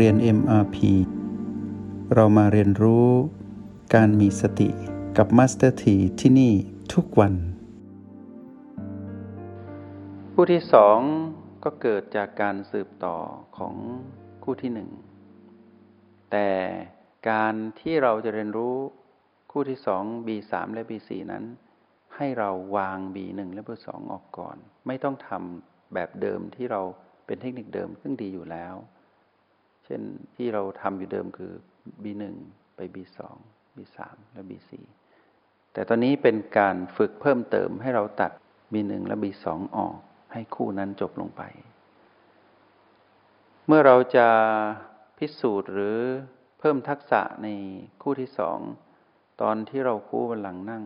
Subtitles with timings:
[0.00, 0.76] เรียน MRP
[2.14, 3.08] เรามาเรียนรู้
[3.94, 4.68] การมีสติ
[5.16, 6.52] กับ Master T ที่ที่นี่
[6.94, 7.34] ทุกวัน
[10.32, 10.98] คู่ที่สอง
[11.64, 13.16] ก็เกิดจากการสืบต่อ
[13.58, 13.74] ของ
[14.44, 14.90] คู่ที่หนึ่ง
[16.32, 16.50] แต่
[17.30, 18.76] การที่เราจะเรียนรู้
[19.52, 21.44] คู่ที่สอง B3 และ B4 นั้น
[22.16, 26.80] ให้เราวาง B1 และ B2 ออกก่อน ไม่ต้องทำแบบเดิมที่เรา
[27.26, 28.76] เป็นเทคนิคเดิมซึ่งดีอยู่แล้ว
[29.84, 30.02] เช่น
[30.36, 31.52] ที่เราทำอยู่เดิมคือ
[32.02, 32.22] B1
[32.76, 33.18] ไป B2
[33.76, 33.98] B3
[34.32, 34.70] และ B4
[35.72, 38.32] แต่ตอนนี้เป็นการฝึกเพิ่มเติมให้เราตัด
[38.72, 39.96] B1 และ B2 ออก
[40.32, 41.42] ให้คู่นั้นจบลงไป
[43.66, 44.28] เมื่อเราจะ
[45.18, 45.98] พิสูจน์หรือ
[46.58, 47.48] เพิ่มทักษะใน
[48.02, 48.58] คู่ที่สอง
[49.42, 50.84] ตอนที่เราคู่บันลังนั่ง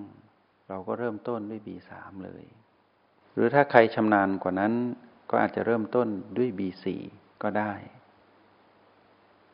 [0.68, 1.90] เราก็เริ่มต้นด้วย B3
[2.24, 2.44] เลย
[3.34, 4.72] หรือถ้าใครชำนาญกว่านั้น
[5.30, 6.84] ก็อาจจะเริ่มต้นด้วย B4
[7.42, 7.72] ก็ได้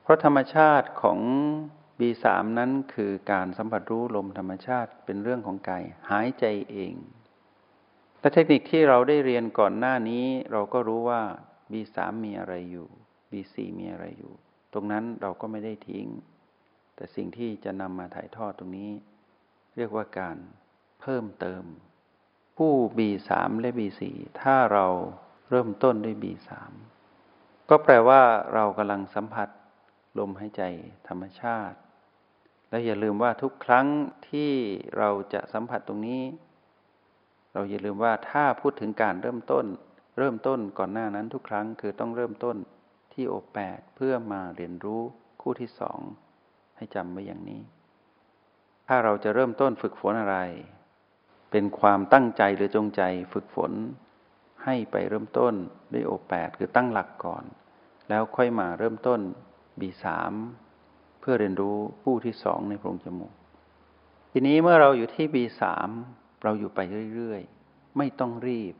[0.05, 1.19] เพราะธรรมชาติของ
[1.99, 2.25] B3
[2.59, 6.95] นั้นคือการสัมผัสรู้ลมธรรมชาติเป็นเรื่องของกายหายใจเอง
[8.21, 11.23] และเทคนิคที่เราได้เรียนก่อนหน้านี้ เราก็รู้ว่า
[11.73, 12.89] B3 มีอะไรอยู่
[13.31, 14.33] B4 มีอะไรอยู่
[14.73, 16.07] ตรงนั้นเราก็ไม่ได้ทิ้ง
[16.97, 18.91] แต่สิ่งที่จะนำมาถ่ายทอดตรงนี้
[19.77, 20.37] เรียกว่าการ
[21.01, 21.65] เพิ่มเติม
[22.57, 24.03] ผู้ B3 และ B4
[24.41, 24.87] ถ้าเรา
[25.51, 26.51] เริ่มต้นด้วย B3
[27.71, 28.21] ก็แปลว่า
[28.55, 29.49] เรากำลังสัมผัส
[30.19, 30.63] ลมหายใจ
[31.09, 31.79] ธรรมชาติ
[32.71, 33.87] และอย่าลืมว่าทุกครั้ง
[34.31, 34.53] ที่
[34.97, 36.23] เราจะสัมผัสตรงนี้
[37.53, 39.67] เราอย่าลืมว่าถ้าพูดถึงการเริ่มต้น
[40.19, 42.57] เริ่มต้นก่อนหน้านั้นทุกครั้งคือต้องเริ่มต้น
[43.13, 45.03] ที่โอแปดเพื่อมาเรียนรู้
[45.43, 46.01] คู่ที่สอง
[46.77, 47.61] ให้จำไว้อย่างนี้
[48.89, 50.39] ถ้าเราจะเริ่มต้นฝึกฝนอะไร
[51.51, 53.73] เป็นความตั้งใจหรือจงใจฝึกฝน
[54.65, 55.55] ให้ไปเริ่มต้น
[55.93, 57.45] ด้วยโอแปดคือตั้งหลักก่อน
[58.09, 59.21] แล้วค่อยมาเริ่มต้น
[59.81, 60.05] B3
[61.21, 63.35] เพื่อเรียนรู้ผู้ที่สองในโพรงจมูก
[64.33, 65.63] ทีนี้เมื่อเราอยู่ที่ B3
[66.45, 66.81] เราอยู่ไป
[67.15, 68.75] เรื่อยๆ ไม่ต้องรีบ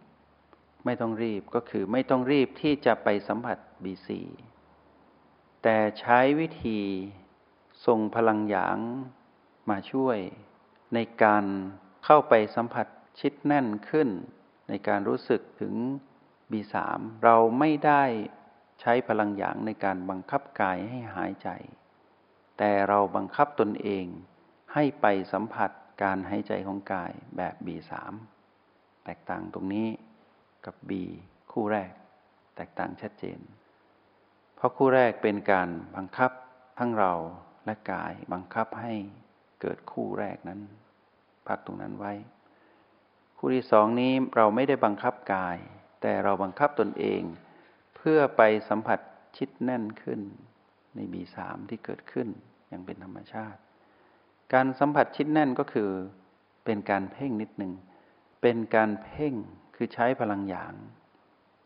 [0.85, 4.09] ไม่ต้องรีบก็คือไม่ต้องรีบที่จะไปสัมผัส B4
[5.63, 6.81] แต่ใช้วิธี
[7.87, 8.79] ส่งพลังหยาง
[9.71, 10.19] มาช่วย
[10.95, 11.45] ในการ
[12.05, 12.87] เข้าไปสัมผัส
[13.21, 14.09] ชิดแน่นขึ้น
[14.69, 15.75] ในการรู้สึกถึง
[16.53, 16.75] B3
[17.25, 18.05] เราไม่ได้
[18.81, 21.49] ใช้พลังหยางในการบังคับกายให้หายใจ
[22.59, 24.07] แต่เราบังคับตนเอง
[24.75, 25.71] ให้ไปสัมผัส
[26.03, 27.93] การหายใจของกายแบบ B3
[29.05, 29.89] แตกต่างตรงนี้
[30.67, 30.91] กับ B
[31.53, 31.93] คู่แรก
[32.57, 33.39] แตกต่างชัดเจน
[34.55, 36.31] เพราะคู่แรกเป็นการบังคับ
[36.79, 37.13] ทั้งเรา
[37.65, 38.95] และกายบังคับให้
[39.61, 40.61] เกิดคู่แรกนั้น
[41.47, 42.13] พักตรงนั้นไว้
[43.39, 45.57] คู่ที่สองนี้เราไม่ได้บังคับกาย
[46.03, 47.23] แต่เราบังคับตนเอง
[48.05, 49.01] พื่อไปสัมผัส
[49.37, 50.21] ชิดแน่นขึ้น
[50.97, 52.29] ในบีสามที่เกิดขึ้น
[52.69, 53.61] อย่างเป็นธรรมชาติ
[54.53, 55.91] การสัมผัสชิดแน่นก็คือ
[56.65, 57.73] เป็นการเพ่งนิดหนึ่ง
[58.43, 59.35] เป็นการเพ่ง
[59.77, 60.75] คือใช้พลังหยาง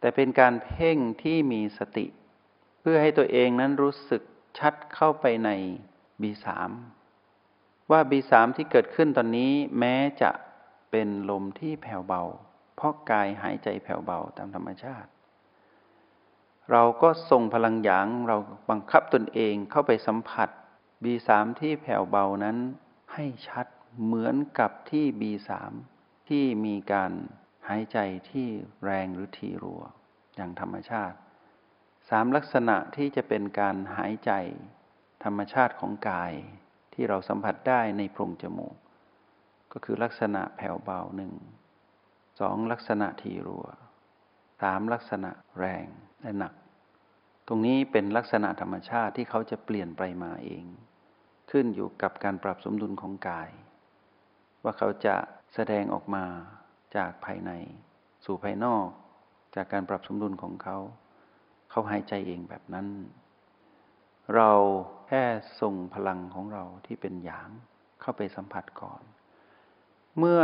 [0.00, 2.06] แต่เป็นการเพ่งที่มีสติ
[2.80, 4.22] เพื่อให้ตัวเองนั้นรู้สึก
[4.58, 5.50] ชัดเข้าไปใน
[6.22, 6.70] บีสาม
[7.90, 10.30] ว่าบีสามที่เกิดขึ้นตอนนี้แม้จะ
[10.90, 12.22] เป็นลมที่แผ่วเบา
[12.76, 15.10] เพราะกายหายใจแผ่วเบาตามธรรมชาติ
[16.72, 18.36] เราก็ส่งพลังหยางเรา
[18.70, 20.48] บังคับตนเองเข้าไปสัมผัส
[21.04, 21.28] B3
[21.60, 22.56] ที่แผ่วเบานั้น
[23.12, 23.66] ให้ชัด
[24.04, 25.50] เหมือนกับที่ B3
[26.28, 27.12] ที่มีการ
[27.68, 27.98] หายใจ
[28.30, 28.48] ที่
[28.84, 29.82] แรงหรือทีรัว
[30.34, 31.16] อย่างธรรมชาติ
[32.08, 34.32] สามลักษณะที่จะเป็นการหายใจ
[35.24, 36.32] ธรรมชาติของกาย
[36.92, 38.76] ที่เราสัมผัสได้ในโพรงจมูก
[39.72, 41.32] ก็คือลักษณะแผ่วเบาหนึ่ง
[42.40, 43.66] สองลักษณะทีรัว
[44.62, 45.86] สามลักษณะแรง
[46.38, 46.52] หนัก
[47.48, 50.64] ตรงนี้เป็นลักษณะธรรมชาติที่เขาจะเปลี่ยนไปมาเอง
[51.50, 53.50] ขึ้นอยู่กับการปรับสมดุลของกาย
[54.62, 55.16] ว่าเขาจะ
[55.54, 56.24] แสดงออกมา
[56.96, 57.50] จากภายใน
[58.24, 58.86] สู่ภายนอก
[59.54, 60.76] จากการปรับสมดุลของเขา
[61.70, 62.86] เขาหายใจเองแบบนั้น
[64.34, 64.50] เรา
[65.08, 65.22] แค่
[65.60, 67.50] ส่งพลังของเราที่เป็นหยาง
[68.00, 69.02] เข้าไปสัมผัสก่อน
[70.18, 70.42] เมื่อ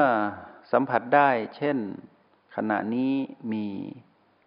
[0.73, 1.77] สัมผัสได้ เช่น
[2.57, 3.13] ขณะนี้
[3.53, 3.67] มี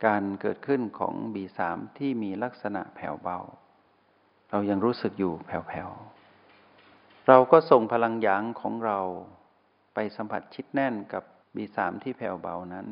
[0.06, 1.60] การเกิดขึ้นของ B3
[1.98, 3.40] ที่มีลักษณะแผ่วเบา
[4.50, 9.00] เรายังรู้สึกอยู่แผ่วๆ เราก็ส่งพลังหยางของเรา
[9.94, 11.24] ไปสัมผัสชิดแน่นกับ
[11.56, 12.88] B3 ที่แผ่วเบานั้น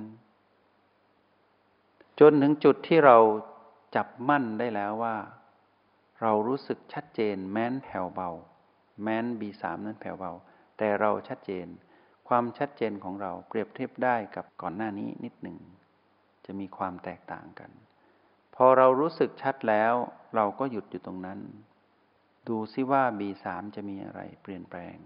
[2.20, 3.18] จนถึงจุดที่เรา
[3.96, 5.16] จับมั่นได้แล้วว่า
[6.22, 8.30] เรารู้สึกชัดเจนแม้นแผ่วเบา
[9.04, 10.32] แม้น B3 นั้นแผ่วเบา
[10.78, 11.68] แต่เราชัดเจน
[12.28, 15.58] ความชัดเจนของเราเปรียบเทียบได้กับก่อนหน้านี้นิดหนึ่ง
[16.46, 17.72] จะมีความแตกต่างกัน
[18.56, 19.94] พอเรารู้สึกชัดแล้ว
[20.36, 21.40] เราก็หยุดอยู่ตรงนั้น
[22.48, 23.46] ดูซิว่า B3
[23.76, 24.98] จะมีอะไรเปลี่ยนแปลง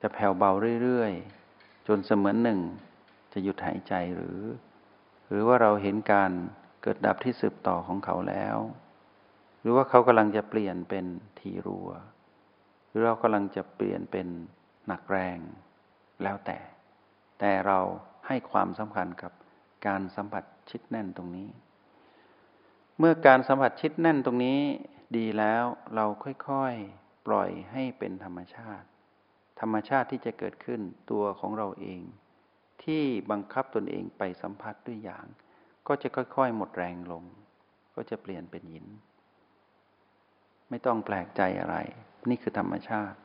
[0.00, 0.50] จะแผ่วเบา
[0.82, 2.60] เรื่อยๆ จนเสมือนหนึ่ง
[3.32, 4.38] จะหยุดหายใจหรือ
[5.28, 6.32] หรือว่าเราเห็นการ
[6.82, 8.56] เกิดดับที่สืบต่อของเขาแล้ว
[9.60, 11.06] หรือว่าเขากำลังจะเปลี่ยนเป็น
[11.38, 11.88] ทีรัว
[12.88, 14.26] หรือเรากำลังจะเปลี่ยนเป็น
[14.86, 15.38] หนักแรง
[16.22, 16.58] แล้วแต่
[17.40, 17.78] แต่เรา
[18.26, 19.32] ให้ความสำคัญกับ
[19.86, 21.48] การสัมผัสชิดแน่นตรงนี้
[22.98, 24.60] เมื่อการสัมผัสชิดแน่นตรงนี้
[25.16, 25.64] ดีแล้ว
[25.94, 28.86] เราค่อยๆปล่อยให้เป็นธรรมชาติ
[29.60, 30.80] ธรรมชาติที่จะเกิดขึ้น
[31.10, 32.00] ตัวของเราเอง
[32.84, 35.26] ที่บังคับตนเองไปสัมผัสด้วยอย่าง
[35.86, 37.24] ก็จะค่อยๆ หมดแรงลง
[37.94, 38.86] ก็จะเปลี่ยนเป็นหิน
[40.68, 41.76] ไม่ต้องแปลกใจอะไร
[42.28, 43.18] นี่คือธรรมชาติ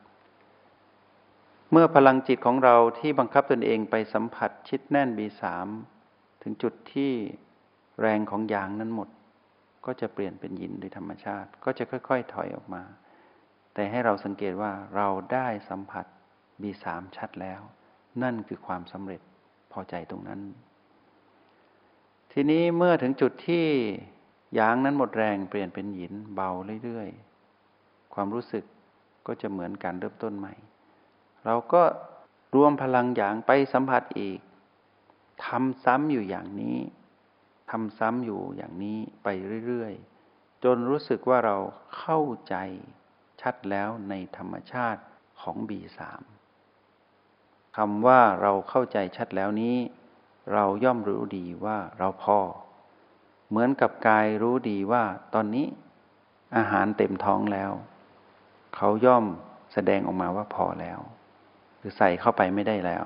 [1.72, 5.68] เมื่อพลังจิตของเราที่บังคับตนเองไปสัมผัสชิดแน่นบีสาม
[6.42, 7.12] ถึงจุดที่
[8.00, 9.08] แรงของยางนั้นหมด
[9.86, 12.82] ก็จะเปลี่ยนเป็นหินโดยธรรมชาติ ก็จะค่อย ๆ ถอยออกมา
[13.74, 16.06] แต่ให้เราสังเกตว่าเราได้สัมผัส
[16.62, 17.60] บีสามชัดแล้ว
[18.22, 19.20] นั่นคือความสำเร็จ
[19.72, 20.40] พอใจตรงนั้น
[22.32, 23.66] ทีนี้เมื่อถึงจุดที่
[24.58, 26.50] ยางนั้นหมดแรงเปลี่ยนเป็นหินเบา
[26.84, 28.64] เรื่อยๆ ความรู้สึก
[29.26, 30.54] ก็จะเหมือนการเริ่มต้นใหม่
[31.44, 31.82] เราก็
[32.54, 34.38] รวมพลังหยางไปสัมผัสอีก
[35.46, 36.78] ทำซ้ำอยู่อย่างนี้
[37.70, 39.28] ทำซ้ำอยู่อย่างนี้ไป
[39.66, 41.56] เรื่อยๆ จนรู้สึกว่าเรา
[41.98, 42.56] เข้าใจ
[43.40, 45.02] ชัดแล้วในธรรมชาติ
[45.40, 46.22] ของบีสาม
[47.76, 49.76] คำว่าเราเข้าใจชัดแล้วนี้
[50.54, 52.38] เราย่อมรู้ดีว่าเราพอ
[53.48, 55.66] เหมือนกับกายรู้ดีว่าตอนนี้
[56.56, 57.72] อาหารเต็มท้องแล้ว
[58.76, 59.24] เขาย่อม
[59.72, 60.98] แสดงออกมาว่าพอแล้ว
[61.78, 63.04] หรือใส่เข้าไปไม่ได้แล้ว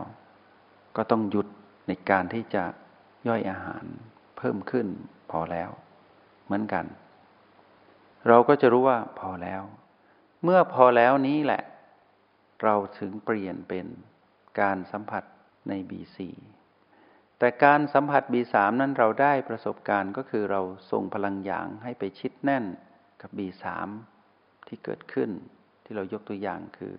[0.96, 1.46] ก็ต้องหยุด
[1.86, 2.64] ในการที่จะ
[3.28, 3.84] ย่อยอาหาร
[4.36, 4.86] เพิ่มขึ้น
[5.30, 5.70] พอแล้ว
[6.44, 6.84] เหมือนกัน
[8.28, 9.62] เราก็จะรู้ว่าพอแล้ว
[10.44, 11.62] เมื่อพอแล้วนี้แหละ
[12.62, 13.86] เราถึงเปลี่ยนเป็น
[14.60, 15.24] การสัมผัส
[15.68, 16.18] ใน B4
[17.38, 22.64] แต่การสัมผัส B3 นั้นเราได้ประสบการณ์ก็คือเราส่งพลังหยางให้ไปชิดแน่น
[23.20, 23.64] กับ B3
[24.66, 25.30] ที่เกิดขึ้น
[25.84, 26.94] ที่เรายกตัวอย่างคือ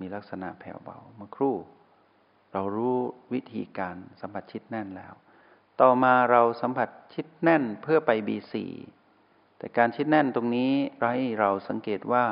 [0.00, 1.56] มีลักษณะแผ่วเบาเมื่อครู่
[2.54, 2.96] เรารู้
[3.32, 5.14] วิธีการสัมผัสชิดแน่นแล้ว
[5.80, 8.54] ต่อมาเราสัมผัสชิดแน่นเพื่อไป B4
[9.58, 12.24] แต่การชิดแน่นตรงนี้เราให้เราสังเกตว่า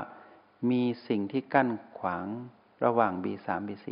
[0.70, 2.26] มีสิ่งที่กั้นขวาง
[2.84, 3.86] ระหว่าง B3 B4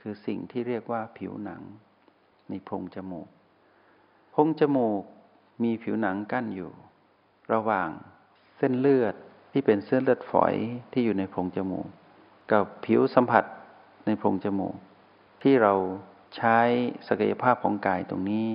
[0.00, 1.62] คือสิ่งที่เรียกว่าผิวหนัง
[2.48, 3.28] ในโพรงจมูก
[4.30, 5.02] โพรงจมูก
[5.62, 6.72] มีผิวหนังกั้นอยู่
[7.52, 7.88] ระหว่าง
[8.58, 9.14] เส้นเลือด
[9.52, 10.54] ที่เป็นเส้นเลือดฝอย
[10.92, 11.86] ที่อยู่ในโพรงจมูก
[12.52, 13.44] กับผิวสัมผัส
[14.06, 14.74] ในโพรงจมูก
[15.42, 15.74] ที่เรา
[16.36, 16.58] ใช้
[17.08, 18.48] ศักยภาพของกายตรงนี้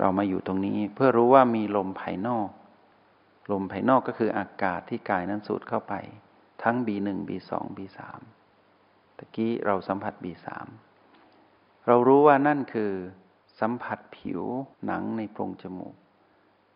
[0.00, 2.48] เรามาอยู่ตรงนี้ เพื่อรู้ว่ามีลมภายนอก
[3.52, 5.94] ลมภายนอกก็คืออากาศที่กายนั้นสูดเข้าไป
[6.62, 7.98] ทั้ง B1 B2 B3
[9.16, 10.46] ตะกี้เราสัมผัส B3
[11.86, 12.92] เรารู้ว่านั่นคือ
[13.60, 14.42] สัมผัสผิว
[14.86, 15.94] หนังในโพรงจมูก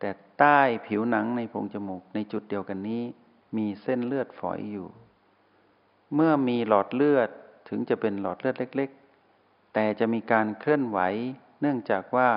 [0.00, 3.02] แต่ใต้ผิวหนังในโพรงจมูกในจุดเดียวกันนี้
[3.56, 4.88] มีเส้นเลือดฝอยอยู่
[6.14, 7.30] เมื่อมีหลอดเลือด
[7.68, 8.90] ถึงจะเป็นหลอดเลือดเล็ก
[9.74, 10.98] แต่จะมีการเคลื่อนไหว
[11.60, 12.30] เนื่องจากว่า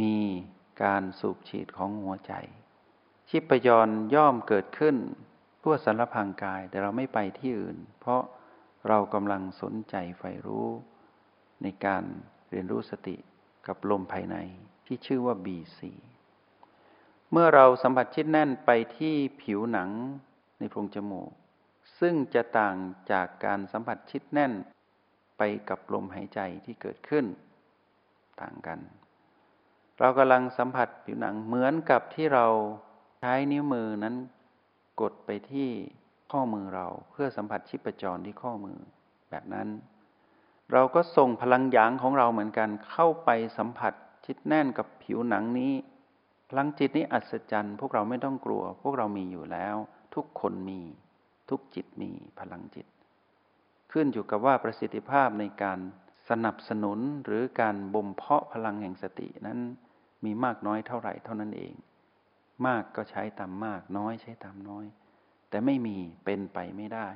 [0.00, 0.16] มี
[0.84, 2.32] การสูบฉีดของหัวใจ
[3.28, 4.96] ชีพจรย่อมเกิดขึ้น
[5.62, 8.22] ทั่วสารพังกายแต่เราไม่ไปที่อื่น เพราะ
[8.88, 10.68] เรากำลังสนใจใฝ่รู้
[11.62, 12.04] ในการ
[12.50, 13.16] เรียนรู้สติ
[13.66, 14.36] กับลมภายใน
[14.86, 15.80] ที่ชื่อว่า B4
[17.30, 19.90] เมื่อเราสัมผัสชิดแน่นไปที่ผิวหนัง
[20.58, 21.30] ในโพรงจมูก
[22.00, 22.76] ซึ่งจะต่าง
[23.12, 24.52] จากการสัมผัสชิดแน่น
[25.42, 27.24] ไปกับลมหายใจที่เกิดขึ้น
[28.40, 28.78] ต่างกัน
[29.98, 32.46] เรากำลังสัมผัสผิวหนังเหมือนกับที่เรา
[33.20, 34.16] ใช้นิ้วมือนั้น
[35.00, 35.68] กดไปที่
[36.32, 38.78] ข้อมือเราเพื่อสัมผัสชิปจรที่ข้อมือ
[39.30, 39.68] แบบนั้น
[40.72, 43.92] เราก็ส่งพลังหยางของเราเหมือนกันเข้าไปสัมผัส
[44.24, 45.72] ชิดแน่นกับผิวหนังนี้
[46.48, 49.76] พลังจิตนี้อัศจรรย์ พวกเราไม่ต้องกลัว พวกเรามีอยู่แล้ว
[50.14, 50.80] ทุกคนมี
[51.50, 52.86] ทุกจิตมีพลังจิต
[53.92, 55.78] ขึ้นอยู่กับว่าประสิทธิภาพในการ
[56.28, 59.58] สนับสนุนหรือการบ่มเพาะพลังแห่งสตินั้น
[60.24, 61.74] มีมากน้อยเท่าไหร่เท่านั้นเอง
[62.66, 64.84] มากก็ใช้ตามมากน้อยใช้ตามน้อย
[65.48, 67.08] แต่ไม่มีเป็นไปไม่ได้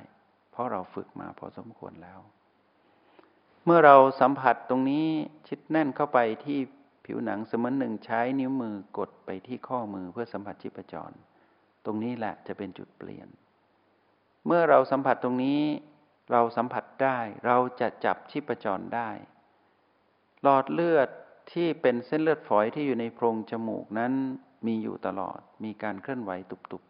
[0.51, 2.19] เพราะเราฝึกมาพอสมควรแล้ว
[3.65, 5.05] เมื่อเราสัมผัสตรงนี้
[5.47, 6.59] ชิดแน่นเข้าไปที่
[7.05, 11.11] ผิวหนังเสมือนหนึ่งใช้นิ้วมือกดไปที่ข้อมือเพื่อสัมผัสชีพจร
[11.85, 13.27] ตรงนี้แหละจะเป็นจุดเปลี่ยน
[14.45, 15.59] เมื่อเราสัมผัสตรงนี้
[16.31, 19.09] เราสัมผัสได้ เราจะจับชีพจรได้
[20.41, 21.09] หลอดเลือด
[21.51, 24.13] ที่เป็นเส้นเลือดฝอยที่อยู่ในโพรงจมูกนั้น
[24.67, 26.83] มีอยู่ตลอด มีการเคลื่อนไหวตุบ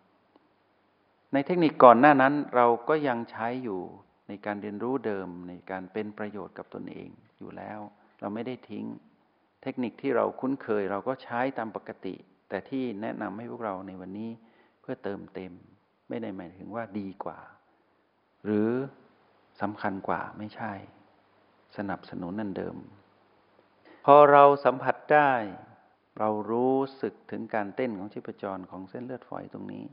[0.64, 3.82] ๆ ในเทคนิคก่อนหน้านั้นเราก็ยังใช้อยู่
[4.28, 7.80] ในการเรียนรู้เดิมในการเป็นประโยชน์กับตนเองอยู่แล้ว
[8.20, 8.86] เราไม่ได้ทิ้ง
[9.64, 12.16] เทคนิคที่เราคุ้นเคยเราก็ใช้ตามปกติ
[12.50, 14.30] แต่ที่แนะนำให้พวกเราในวันนี้
[14.82, 15.54] เพื่อเติมเต็ม
[16.10, 17.40] ไม่ได้หมายถึงว่าดีกว่า
[18.46, 18.70] หรือ
[19.62, 20.72] สำคัญกว่าไม่ใช่
[21.78, 22.76] สนับสนุนนั่นเดิม
[24.06, 25.32] พอเราสัมผัสได้
[26.20, 29.86] เรารู้สึกถึงการเต้นของชีพจรของเส้นเลือดฝอยตรงนี้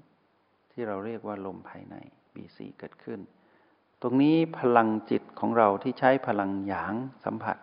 [0.72, 1.96] ที่เราเรียกว่าลมภายใน
[2.34, 3.20] B4 เกิดขึ้น
[4.02, 7.56] ตรงนี้พลังจิตของเราที่ใช้พลังหยางสัมผัส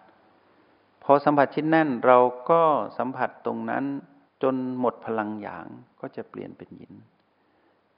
[1.03, 2.63] พอสัมผัสชิ้นแน่นเราก็
[2.98, 3.86] สัมผัสตรงนั้น
[4.44, 5.65] จนหมดพลังหยาง
[6.01, 6.94] ก็จะเปลี่ยนเป็นหยิน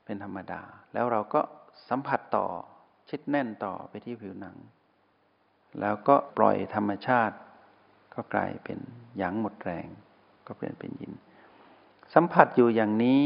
[0.05, 0.62] เป็นธรรมดา
[0.93, 1.41] แล้วเราก็
[1.89, 2.48] สัมผัสต่อ
[3.10, 4.58] ชิดแน่นต่อไปที่ผิวหนัง
[5.79, 7.36] แล้วก็ปล่อยธรรมชาติ
[8.13, 8.79] ก็กลายเป็น
[9.17, 9.88] หยางหมดแรง
[10.48, 11.13] ก็เปลี่ยนเป็นยิน
[12.13, 13.22] สัมผัสอยู่อย่างนี้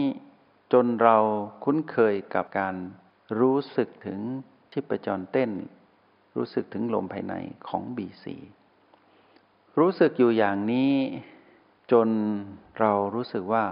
[0.74, 1.17] จนเรา
[1.63, 2.75] คุ้นเคยกับการ
[3.39, 4.20] รู้สึกถึง
[4.72, 5.51] ชีพจรเต้น
[6.36, 7.34] รู้สึกถึงลมภายใน
[7.67, 8.36] ของบีซี
[9.79, 10.94] รู้สึกอยู่อย่างนี้
[11.91, 12.10] จน
[12.79, 13.63] เรารู้สึกว่า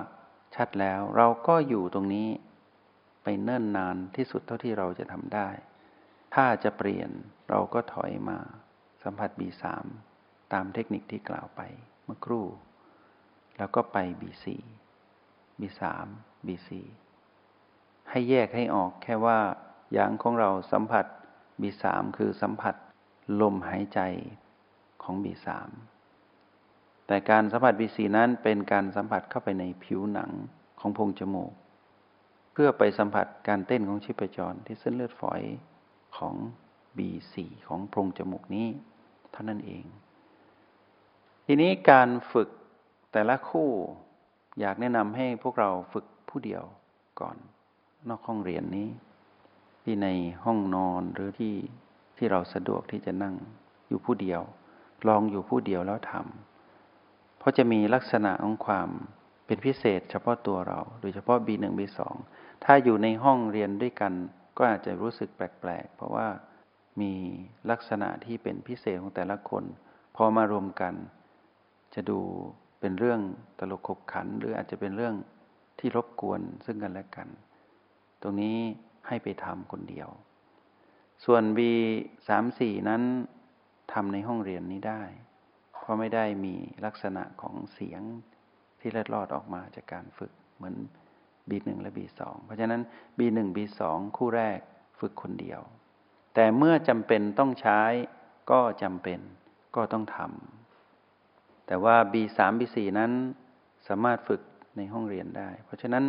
[0.56, 2.30] ชัดแล้ว เราก็อยู่ตรงนี้
[3.24, 5.48] ไปเนิ่นนานที่สุดเท่าที่เราจะทำได้
[6.34, 7.10] ถ้าจะเปลี่ยน
[7.50, 8.40] เราก็ถอยมา
[9.04, 9.64] สัมผัส B3
[10.54, 11.62] ตามเทคนิคที่กล่าวไป
[12.06, 12.46] เมื่อครู่
[13.58, 14.46] แล้วก็ไป B4
[15.60, 15.82] B3
[16.48, 16.70] B4
[18.10, 19.40] ให้แยกให้ออกแค่ว่า
[19.94, 21.06] อย่างของเราสัมผัส
[21.62, 21.84] B3
[22.18, 22.76] คือสัมผัส
[23.42, 24.00] ลมหายใจ
[25.04, 25.48] ของ B3
[27.08, 30.32] แต่การสัมผัส B4 นั้นเป็นการสัมผัสเข้าไปในผิวหนัง
[30.80, 31.52] ของโพรงจมูก
[32.54, 35.42] เพื่อไปสัมผัสการเต้นของชีพจรที่เส้นเลือดฝอย
[36.18, 36.36] ของ
[36.98, 37.36] B4
[37.68, 38.68] ของโพรงจมูกนี้
[39.32, 39.84] เท่านั้นเอง
[41.46, 42.50] ทีนี้การฝึก
[43.12, 43.70] แต่ละคู่
[44.60, 46.64] อยากแนะนำให้พวกเราฝึกผู้เดียว
[47.20, 47.38] ก่อน
[48.10, 48.90] นอกห้องเรียนนี้
[49.84, 50.08] ที่ใน
[50.46, 51.56] ห้องนอนหรือที่
[52.18, 53.36] ที่เราสะดวกที่จะนั่ง
[53.88, 54.42] อยู่ผู้เดียว
[55.08, 58.90] ลองอยู่ผู้เดียวแล้วทำเพราะจะมีลักษณะของความ
[59.46, 62.00] เป็นพิเศษเฉพาะตัวเรา โดยเฉพาะ B1 B2
[62.64, 64.14] ถ้าอยู่ในห้องเรียนด้วยกัน
[64.58, 66.28] ก็อาจจะรู้สึกแปลกๆ เพราะว่า
[67.02, 67.14] มี
[67.72, 69.64] ลักษณะที่เป็นพิเศษของแต่ละคน
[70.16, 70.94] พอมารวมกัน
[71.96, 72.20] จะดู
[72.80, 73.22] เป็นเรื่อง
[73.60, 75.16] ตลกขบขัน หรืออาจจะเป็นเรื่อง
[75.80, 77.28] ที่รบกวนซึ่งกันและกัน
[78.22, 78.58] ตรงนี้
[79.08, 80.10] ให้ไปทำคนเดียว
[81.26, 81.60] ส่วน B
[82.28, 83.02] สามสี่นั้น
[83.94, 85.04] ทำในห้องเรียนนี้ได้
[85.74, 86.56] เพราะไม่ได้มี
[86.86, 88.02] ลักษณะของเสียง
[88.80, 90.76] ที่เล็ดลอดออกมาจากการฝึกเหมือน
[91.50, 92.82] B1 และ B2 เพราะฉะนั้น
[93.18, 93.82] B1 B2
[94.18, 94.60] คู่แรก
[95.00, 95.62] ฝึกคนเดียว
[96.34, 97.82] แต่เมื่อจำเป็นต้องใช้
[98.52, 99.20] ก็จำเป็น
[99.76, 103.12] ก็ต้องทำแต่ว่า B3 B4 นั้น
[103.88, 104.42] สามารถฝึก
[104.78, 106.06] ในห้องเรียนได้ เพราะฉะนั้น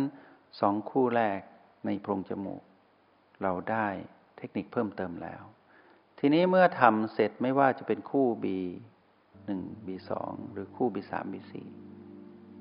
[0.59, 1.39] สองคู่แรก
[1.85, 2.61] ในโพรงจมูก
[3.41, 3.87] เราได้
[4.37, 5.43] เทคนิคเพิ่มเติมแล้ว
[6.19, 9.49] ทีนี้เมื่อทำเสร็จไม่ว่าจะเป็นคู่ B1
[9.85, 10.11] B2
[10.51, 11.53] หรือคู่ B3 B4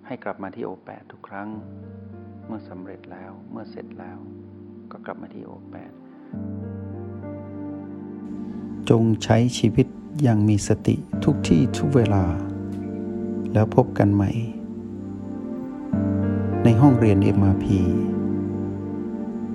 [0.07, 1.49] ให้กลับมาที่โอแปดทุกครั้ง
[2.47, 4.19] เมื่อสำเร็จแล้วเมื่อเสร็จแล้ว
[4.93, 5.93] ก็กลับมาที่โอแปด
[8.91, 9.87] จงใช้ชีวิต
[10.23, 12.25] อย่างมีสติทุกที่ทุกเวลา
[13.53, 14.31] แล้วพบกันใหม่
[16.65, 17.67] ในห้องเรียน MRP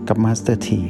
[0.08, 0.82] กับมาสเตอร์ที